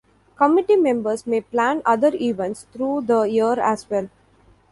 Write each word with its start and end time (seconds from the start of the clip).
Committee 0.35 0.77
members 0.77 1.27
may 1.27 1.41
plan 1.41 1.83
other 1.85 2.09
events 2.15 2.65
through 2.73 3.01
the 3.01 3.21
year 3.21 3.59
as 3.59 3.87
well. 3.87 4.09